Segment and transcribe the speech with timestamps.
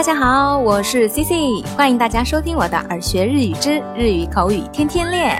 [0.00, 5.38] 大家好，我是 Cici，欢迎大家收听我的耳学日语之日语口语天天练。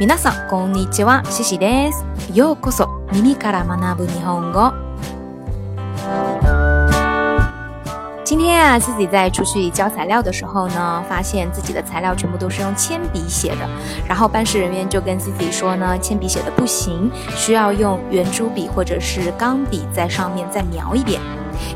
[0.00, 2.02] ミナさんこんにちは、c i c です。
[2.32, 4.72] ようこそ、耳から学ぶ日本語。
[8.24, 13.68] 今天啊，自己在出去交材料的时候呢，发现自己的材料全部都是用铅笔写的，
[14.08, 21.20] 然后办事人员就跟 C C 说呢，铅笔写的不行，需要用圆珠笔或者是钢笔在上面再描一遍。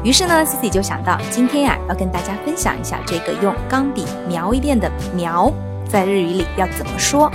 [0.02, 5.50] 于是呢 c i c i 就想到，今天呀，要跟大家分享一下这个用钢笔描一遍的“描”
[5.88, 7.30] 在日语里要怎么说。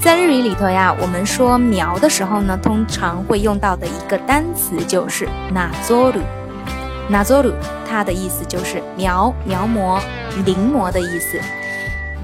[0.00, 6.22] 在日语里头呀，我们说“描”的时候呢，通常会用到的一个单词就是 “na zoru”。
[7.88, 10.00] 它的意思就是描、描摹、
[10.46, 11.38] 临摹的意思。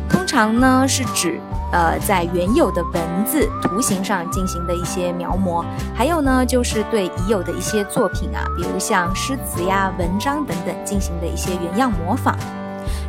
[0.09, 1.39] 通常呢，是指。
[1.71, 12.35] 呃，在原有的文字图形上进行的一些描摹，还有呢，就是对已有的一些作品啊，比如像诗词呀、文章等等进行的一些原样模仿。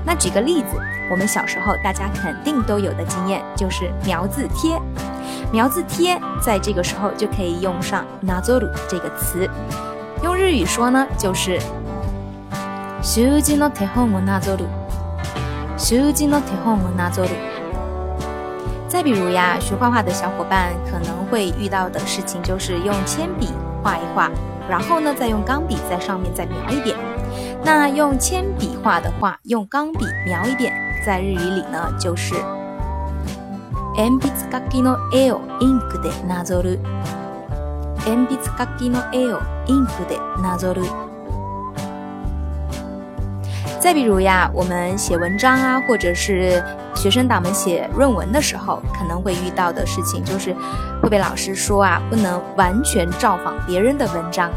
[0.05, 0.77] 那举个例子，
[1.09, 4.77] 我们小时候大家肯定都有的经验，就是描字贴。
[5.52, 9.49] 描字贴在这个时候就可以用上“なぞ鲁这个词，
[10.21, 11.57] 用日语说呢，就是
[13.02, 14.63] “習字の手本をなぞる”。
[15.80, 17.48] 習字の手本をなぞる。
[18.89, 23.49] 再比如呀，学画画的小伙伴可能会遇到的事情就是用铅笔
[23.83, 24.31] 画一画，
[24.67, 26.97] 然后呢再用钢笔在上面再描一遍。
[27.63, 30.73] 那用铅笔画的话，用钢笔描一遍，
[31.05, 32.33] 在日语里呢就是，
[33.95, 36.79] 鉛筆書きの絵をインクでなぞる。
[38.07, 41.08] 鉛筆書きの絵をインクでなぞる。
[43.81, 46.61] 再比如呀，我们写文章啊，或者是
[46.94, 50.53] 学生党们写论文的时候，可能会遇到的事情，就是
[51.02, 54.52] 会被老师说啊，不能完全照仿别人的文章。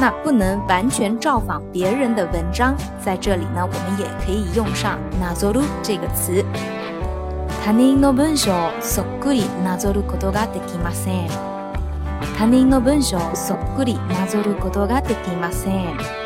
[0.00, 6.44] 那不能完全照仿别人的文章，在这里呢，我们也可以用上“なぞる”这个词。
[7.64, 11.28] 他人の文章そっくりなぞることができません。
[12.36, 16.23] 他人の文章そっくりなぞることができません。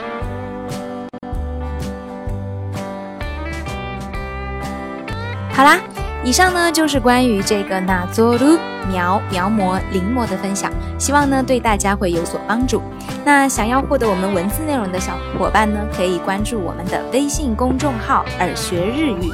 [5.59, 5.77] 好啦，
[6.23, 8.57] 以上呢就是关于这个纳佐鲁
[8.89, 10.71] 描描摹临摹的分享，
[11.01, 12.81] 希望呢对大家会有所帮助。
[13.25, 19.33] 那想要获得我们文字内容的小伙伴呢，可以关注我们的微信公众号“耳学日语”。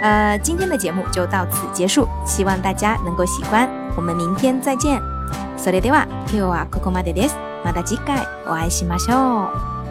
[0.00, 3.68] 呃，今天的节目就到此结束，希望大家能够喜欢。
[3.94, 4.98] 我们明天再见。
[5.58, 7.34] それでは今日はここまでです。
[7.62, 9.81] また次回お会いしましょ。